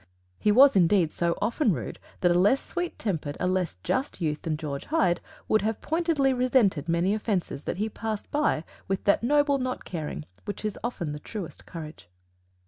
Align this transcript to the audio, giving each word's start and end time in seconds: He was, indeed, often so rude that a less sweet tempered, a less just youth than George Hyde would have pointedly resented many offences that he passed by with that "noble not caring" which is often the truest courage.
He 0.39 0.51
was, 0.51 0.75
indeed, 0.75 1.13
often 1.43 1.69
so 1.69 1.73
rude 1.75 1.99
that 2.21 2.31
a 2.31 2.39
less 2.39 2.59
sweet 2.59 2.97
tempered, 2.97 3.37
a 3.39 3.45
less 3.45 3.77
just 3.83 4.19
youth 4.19 4.41
than 4.41 4.57
George 4.57 4.85
Hyde 4.85 5.21
would 5.47 5.61
have 5.61 5.79
pointedly 5.79 6.33
resented 6.33 6.89
many 6.89 7.13
offences 7.13 7.65
that 7.65 7.77
he 7.77 7.87
passed 7.87 8.31
by 8.31 8.63
with 8.87 9.03
that 9.03 9.21
"noble 9.21 9.59
not 9.59 9.85
caring" 9.85 10.25
which 10.45 10.65
is 10.65 10.79
often 10.83 11.11
the 11.11 11.19
truest 11.19 11.67
courage. 11.67 12.09